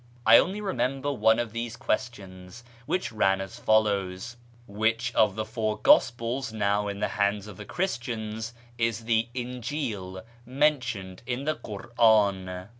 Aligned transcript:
I 0.25 0.39
only 0.39 0.61
remember 0.61 1.11
one 1.11 1.37
of 1.37 1.51
these 1.53 1.75
questions, 1.77 2.63
which 2.87 3.11
ran 3.11 3.39
as 3.39 3.59
follows:" 3.59 4.35
Which 4.67 5.13
of 5.13 5.35
the 5.35 5.45
four 5.45 5.77
gospels 5.77 6.51
now 6.51 6.87
in 6.87 6.97
the 7.01 7.09
hands 7.21 7.45
of 7.45 7.57
the 7.57 7.65
Christians 7.65 8.55
is 8.79 9.01
the 9.05 9.27
Injil 9.35 10.23
mentioned 10.47 11.21
in 11.27 11.43
the 11.43 11.53
Kur'an 11.53 12.69